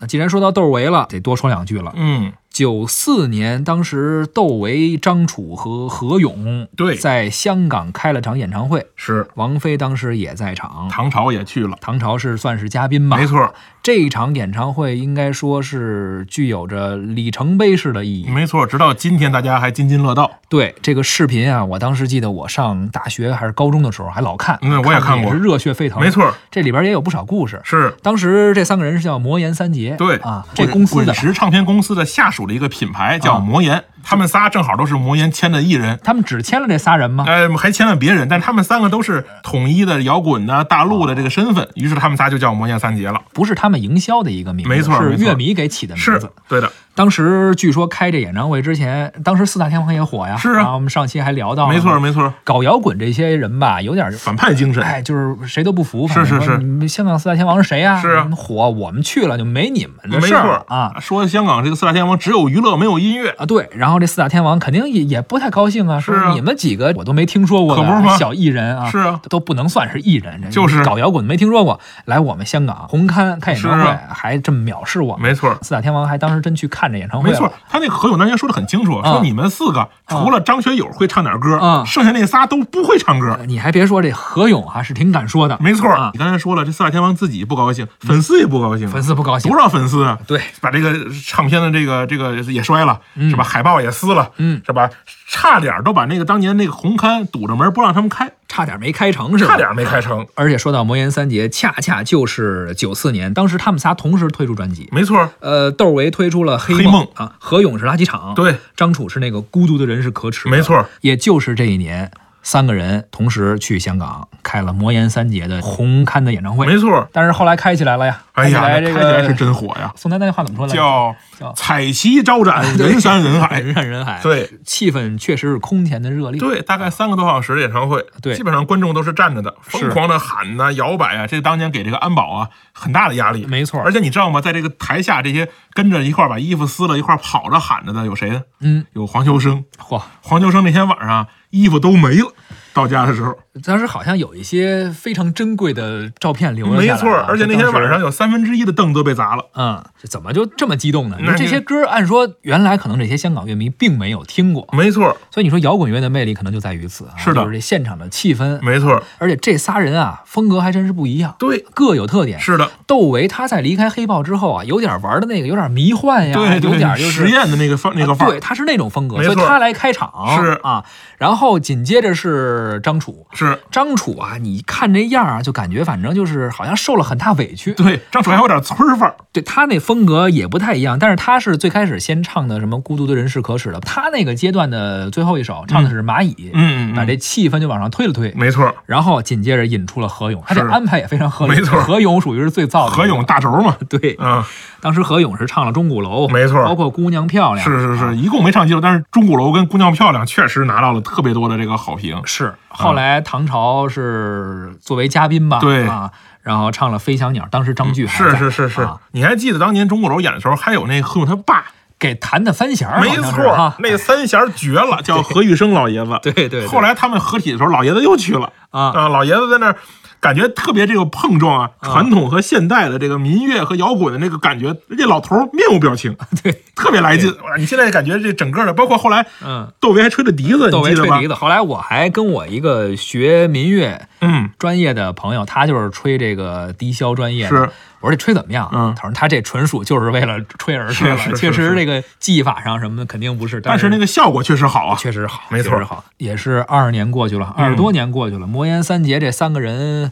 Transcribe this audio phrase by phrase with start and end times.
[0.00, 1.92] 那既然说到窦唯了，得多说两句了。
[1.94, 13.16] 嗯，九四年，当时窦唯、张楚和何勇对在香港开了场演唱会，是王菲当时也在场，唐朝也去了，唐朝是算是嘉宾吧？
[13.16, 13.26] 没。
[13.26, 18.28] 错，这一场演唱会应该说是具有着里程碑式的意义。
[18.28, 20.30] 没错，直到今天大家还津津乐道。
[20.50, 25.98] 对这个视频啊，我当时记得我上大学还是高中的时候还老看，嗯我也看过热血沸腾。
[25.98, 27.58] 没，错，这里边也有不少故事。
[27.64, 35.98] 是当时这三个人是叫魔岩三杰，对啊，这公司的滚石唱片公司的下属一个品牌叫魔岩，他们仨正好都是魔岩签的艺人。
[36.02, 37.24] 他们只签了这仨人吗？
[37.26, 43.20] 呃，还签了别人，但他们三个都是统一的摇滚的大陆的这个身份，于是他们仨就叫魔岩三杰了。
[43.32, 46.30] 不是他们营销的一个名字，没错是乐迷给起的名是字。
[46.48, 50.36] 对的，当时据说开这演唱会之前，当时四大天王也火呀。
[50.36, 54.82] 是啊我们上期还聊到了，没错没错，搞摇滚这些人吧，有点反派精神。
[54.82, 56.08] 哎，就是谁都不服。
[56.08, 58.00] 是是是你们香港四大天王是谁呀？
[58.00, 60.94] 是啊火，我们去了就没你们的没事儿错啊。
[61.00, 69.20] 说香港这个四大天王只有娱乐没有音乐，啊，对，然后这四大天王肯定也也不太高兴啊，是你们几个我都没听说过可不是小艺人啊，是啊。
[69.28, 70.82] 都不能算是艺人，就是。
[70.84, 74.00] 搞摇滚没听说过，来我们香港红磡开演唱会，啊。
[74.12, 75.16] 还这么藐视我。
[75.16, 75.28] 们。
[75.28, 75.56] 没错。
[75.62, 79.12] 四大天王还当时真去看这演唱会了，没错，他那个何勇当年说的很清楚，啊。
[79.12, 83.36] 说你们四个除了张学友会唱点歌啊，剩下那仨都不会唱歌。
[83.38, 89.50] 呃你还别说，这何勇啊是挺敢说的，没错啊，你刚才说了，这四大天王自己不高兴，粉丝也不高兴，粉丝不高兴。
[89.50, 90.18] 多，少粉丝啊？
[90.26, 90.94] 对，把这个
[91.26, 93.44] 唱片的这个这个也摔了，是吧？
[93.44, 94.90] 海报也撕了，嗯，是吧？
[95.28, 99.52] 差点都把那个当年那个红磡堵着门不让他们开，差点没开成是吧？
[99.52, 100.26] 差点没开成。
[100.34, 104.88] 而且说到魔岩三杰，恰恰就是九四年，当时他们仨同时推出专辑。
[104.90, 107.06] 没错，呃，窦唯推出了《黑黑梦。
[107.14, 112.10] 啊，何勇是垃圾场，对，张楚是那个孤独的人是可耻，没错，也就是这一年，
[112.42, 116.66] 三个人同时去香港开了魔岩三杰的红勘的演唱会。
[116.66, 117.08] 没错。
[117.12, 120.76] 但是后来开起来了呀，哎呀，开起来是真火呀，宋丹丹那话怎么说来着？
[120.76, 123.60] 叫叫彩旗招展，人山人海。
[123.60, 126.40] 人山人海，， 对气氛确实是空前的热烈。
[126.40, 133.46] 对，大概三个多小时的演唱会，对基本上观众都是站着的，疯狂的喊呐、摇摆啊，这当年给这个安保啊很大的压力。
[133.46, 134.40] 没错而且你知道吗？
[134.40, 138.42] 在这个台下，这些跟着一块儿把衣服撕了，一块儿跑着喊着的有谁呢？
[138.60, 139.64] 嗯，有黄秋生。
[139.78, 142.32] 嚯，黄秋生那天晚上衣服都没了，
[142.72, 147.16] 到家的时候，当时好像有一些非常珍贵的照片留了下来啊没错。
[147.28, 148.00] 而且那天晚上。
[148.00, 149.44] 有三分之一的凳都被砸了。
[149.54, 151.18] 嗯，这怎么就这么激动呢？
[151.20, 162.40] 那这些歌按说原来可能这些香港乐迷并没有听过，没错，所以你说摇滚乐的魅力可能就在于此啊，是的就是这现场的气氛，没错，而且这仨人啊风格还真是不一样，对，各有特点。
[162.40, 166.32] 是的，窦唯他在离开黑豹之后啊，有点玩的那个有点迷幻呀，
[166.62, 170.82] 有点就是实验的那个风那个范儿对，他是那种风格，所以他来开场是啊，
[171.18, 173.26] 然后紧接着是张楚。
[173.34, 177.74] 是张楚啊，你看这样啊，就感觉反正就是好像受了很大委屈。
[177.74, 179.14] 对，张楚还有点村儿范儿。
[179.32, 191.52] 对他那风格也不太一样，但是他是最开始先唱的什么“孤独的人是可耻的”，他那个阶段的最后一首唱的是蚂蚁，嗯把这气氛就往上推了推，没错，然后紧接着引出了何勇，他这安排也非常合理。
[191.54, 192.90] 没错何勇属于是最燥的。
[192.90, 194.42] 何勇大轴嘛， 对，嗯，
[194.80, 202.20] 当时何勇是唱了《钟鼓楼》，没错包括《姑娘漂亮》，是是啊是，一共没唱几首，但是钟鼓楼跟姑娘漂亮确实拿到了特别多的这个好评。
[202.24, 202.52] 是。
[202.70, 206.10] 后来唐朝是作为嘉宾吧，对啊，
[206.42, 211.66] 然后唱了《飞翔鸟》，当时张炬还在是是是是啊，你还记得当年钟鼓楼演的时候，还有那何勇他爸？
[211.98, 216.18] 给弹的三弦儿，没错啊，，那三弦绝了，叫何玉生老爷子。
[216.22, 219.76] 对对对后来他们合体的时候，老爷子又去了啊啊，老爷子在那儿。
[220.18, 227.34] 感觉特别这个碰撞啊，传统和现代的这个民乐和摇滚的那个感觉，这老头儿面无表情， 对，特别来劲。
[227.60, 231.28] 哇你现在感觉这整个的，包括后来嗯，窦唯还吹着笛子，窦唯吹笛？
[231.28, 231.34] 子。
[231.34, 237.50] 后来我还跟我一个学民乐嗯，专业的朋友，他就是吹这个笛箫专业的。
[237.50, 237.68] 是
[238.00, 238.70] 我说这吹怎么样？
[238.72, 244.96] 嗯他说他这纯属就是为了吹而吹了，确实这个技法上什么的肯定不是，是但是那个效果确实好啊。
[244.98, 246.02] 确实好，没错确实好。
[246.16, 250.10] 也是二十年过去了，二十多年过去了，魔岩三杰这三个人。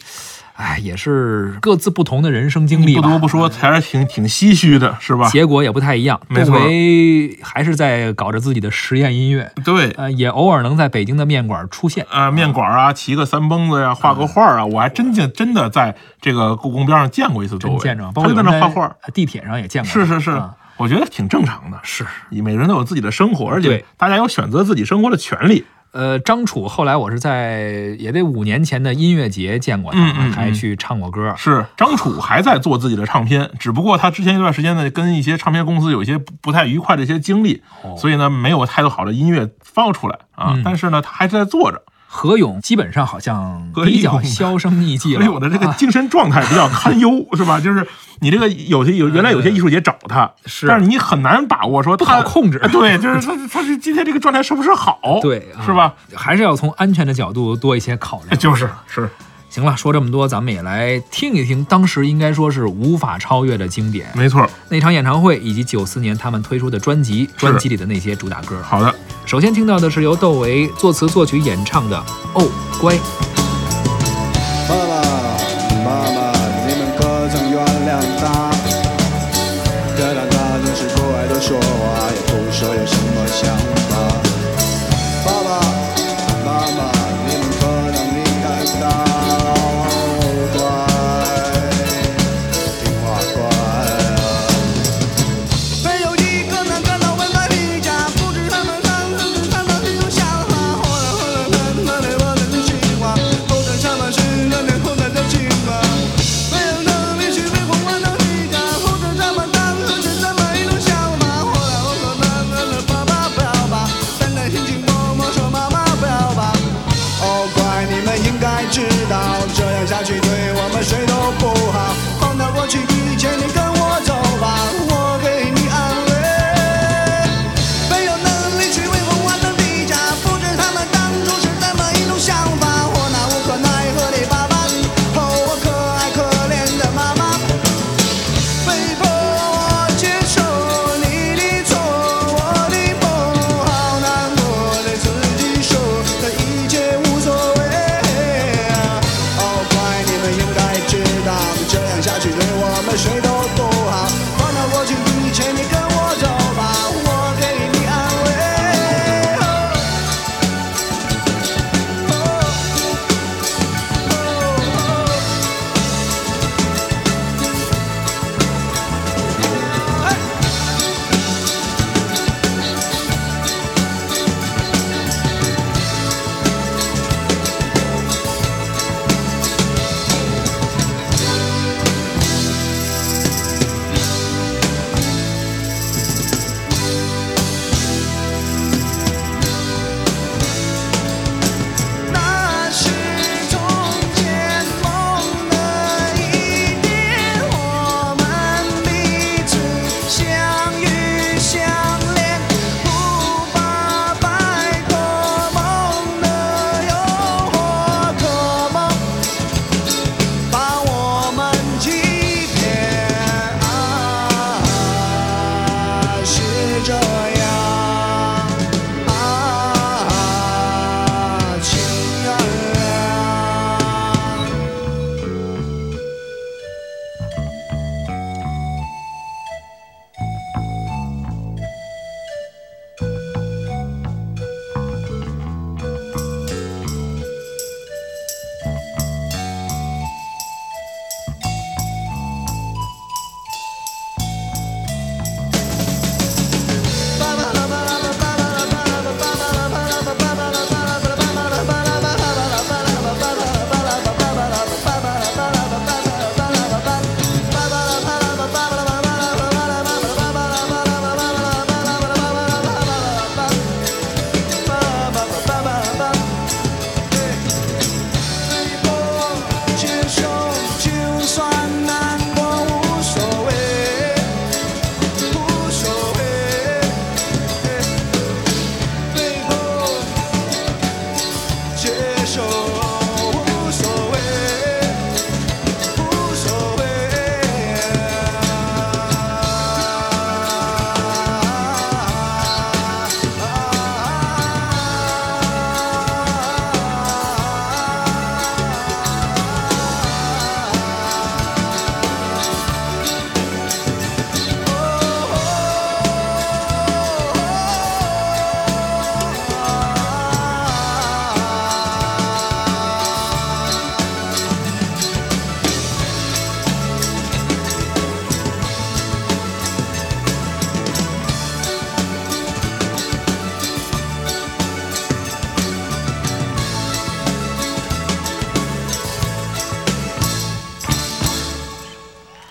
[0.58, 5.28] 哎，也是各自不同的人生经历吧，不得不说，还是挺挺唏嘘的，是吧？
[5.30, 6.20] 结果也不太一样。
[6.28, 12.04] 窦没错唯还是在搞着自己的实验音乐，对，呃，也偶尔能在北京的面馆出现。
[12.10, 19.88] 啊，面馆啊，骑个三蹦子呀，画个画啊，我还真见真的在这个故宫边上见过一次窦唯，见着，包括有人那画画，地铁上也见过。
[19.88, 21.78] 是是是啊，我觉得挺正常的。
[21.84, 22.04] 是。
[22.30, 25.64] 每个人都有自己的生活，而且大家有选择自己生活的权利。
[25.92, 31.34] 呃，张楚后来我是在也得五年前的音乐节见过他，嗯嗯嗯还去唱过歌。
[31.36, 40.52] 是张楚还在做自己的唱片，只不过他之前一段时间呢，跟一些唱片公司有一些不不太愉快的一些经历，哦所以呢，没有太多好的音乐放出来啊。
[40.54, 41.82] 嗯但是呢，他还是在做着。
[42.10, 45.20] 何勇基本上好像比较销声匿迹了。
[45.20, 47.60] 何勇的这个啊精神状态比较堪忧， 是吧？
[47.60, 47.86] 就是
[48.20, 54.98] 你这个有些有原来有些艺术节找他，是但是你很难把握说不他好控制哎对，就是他他是今天这个状态是不是好？
[55.22, 55.94] 对，啊是吧？？
[56.14, 58.36] 还是要从安全的角度多一些考虑。
[58.36, 59.08] 就是是，
[59.50, 64.48] 行了，说这么多，咱们也来听一听当时应该说是无法超越的经典没错。
[64.70, 68.60] 那场演唱会，以及九四年他们推出的专辑，专辑里的那些主打歌。
[68.62, 68.94] 好的，
[69.28, 72.02] 首先听到的是由窦唯作词作曲演唱的
[72.40, 72.94] 《哦乖》。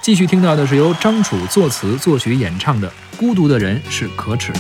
[0.08, 2.88] 继续听到的是由张楚作词作曲演唱的
[3.18, 4.60] 《孤独的人是可耻的》。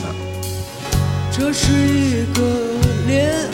[1.32, 3.47] 这是一个恋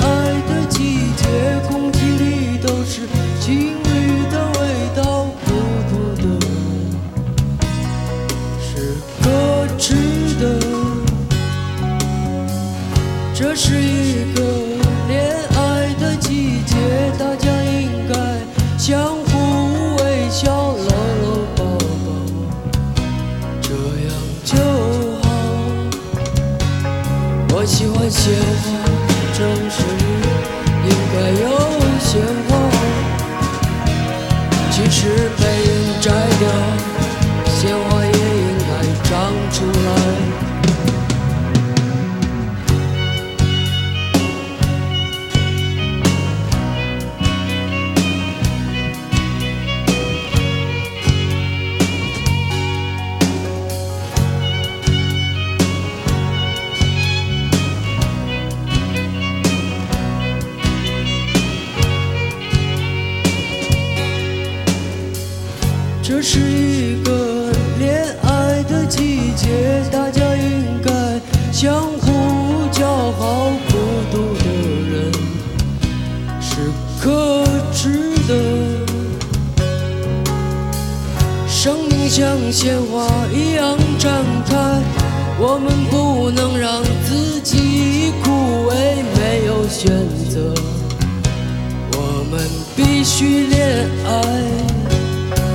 [92.34, 94.10] 我们必须恋爱。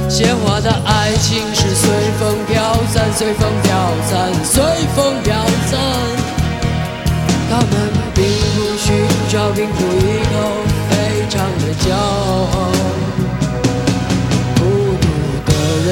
[0.08, 2.54] 鲜花的爱情是随风飘
[2.86, 3.74] 散，随风飘
[4.08, 4.62] 散，随
[4.94, 5.34] 风飘
[5.66, 5.76] 散。
[7.50, 7.66] 他们
[8.14, 8.22] 并
[8.54, 8.94] 不寻
[9.28, 10.38] 找，并不依靠，
[10.88, 10.94] 非
[11.28, 12.70] 常的骄傲。
[14.54, 14.60] 孤
[15.00, 15.06] 独
[15.46, 15.50] 的
[15.84, 15.90] 人，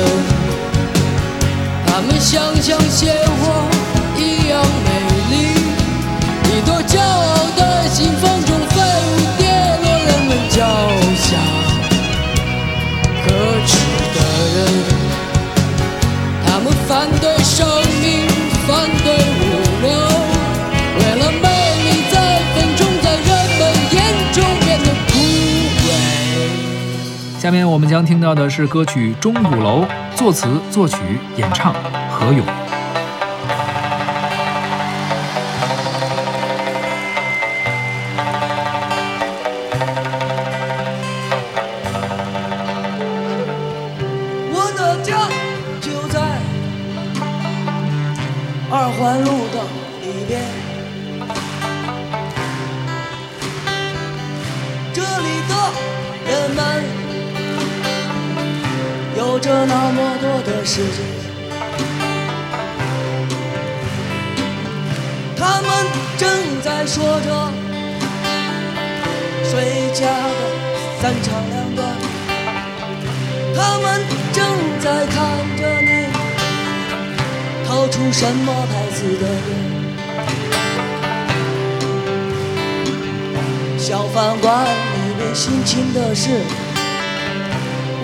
[1.84, 3.75] 他们像像鲜花
[27.46, 29.84] 下面我们将听到的是歌曲《钟鼓楼》，
[30.16, 30.96] 作词、作曲、
[31.36, 31.72] 演唱
[32.10, 32.65] 何勇。
[59.38, 60.98] 着那么多的时间，
[65.36, 65.70] 他们
[66.16, 66.28] 正
[66.62, 67.52] 在说着
[69.44, 70.40] 谁家的
[71.00, 71.86] 三长两短。
[73.54, 74.02] 他们
[74.32, 74.44] 正
[74.80, 75.16] 在看
[75.56, 76.06] 着你
[77.66, 79.50] 掏出什么牌子的烟。
[83.78, 86.28] 小饭馆里面辛勤的是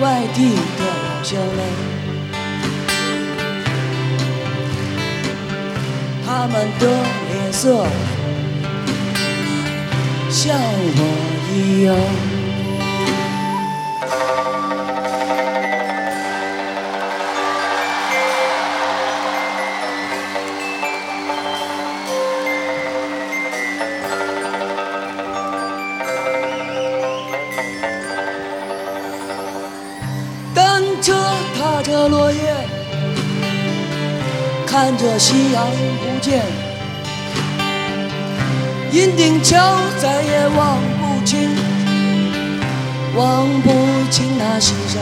[0.01, 0.92] 外地的
[1.23, 1.63] 笑了，
[6.25, 6.87] 他们的
[7.31, 7.87] 脸色
[10.29, 10.99] 像我
[11.55, 12.42] 一样。
[35.33, 36.45] 夕阳不见，
[38.91, 39.57] 银锭桥
[39.97, 41.49] 再也望不清，
[43.15, 43.71] 望不
[44.11, 45.01] 清那西山。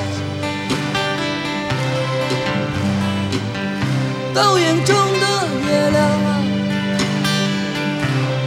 [4.34, 5.26] 倒影中的
[5.68, 6.40] 月亮啊，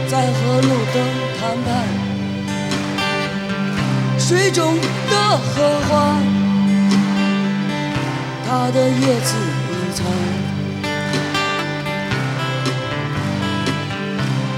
[0.07, 0.95] 在和路灯
[1.39, 1.69] 谈判，
[4.17, 4.75] 水中
[5.11, 6.17] 的荷花。
[8.47, 9.35] 它的叶子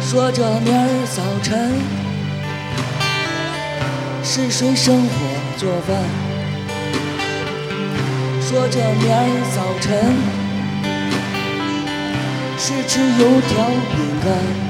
[0.10, 1.74] 说着明儿早晨
[4.24, 5.10] 是谁生火
[5.58, 5.98] 做饭，
[8.40, 10.16] 说着明儿早晨
[12.58, 14.67] 是吃油条饼干。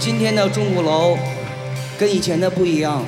[0.00, 1.14] 今天的钟鼓楼
[1.98, 3.04] 跟以前的不一样，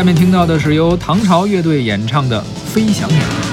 [0.00, 3.06] 下面听到的是由唐朝乐队演唱的飞翔。
[3.10, 3.49] 鸟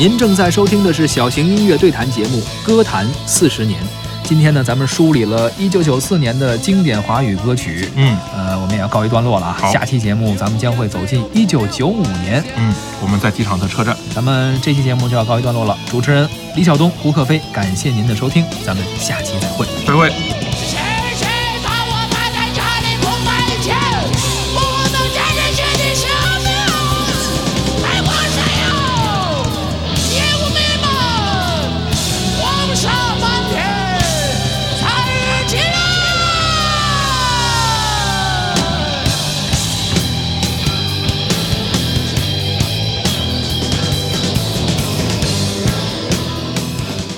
[0.00, 3.78] 您正在收听的是小型音乐对谈节目歌坛四十年。
[4.24, 7.86] 今天呢咱们梳理了一九九四年的经典华语歌曲。
[7.96, 8.16] 嗯。
[8.34, 12.42] 呃我们也要告一段落了啊下期节目咱们将会走进一九九五年。
[12.56, 13.94] 嗯我们在机场的车站。
[14.14, 19.66] 咱们这期节目就要告一段落了主持人李晓东胡克飞感谢您的收听咱们下期再会。
[19.86, 20.10] 再会。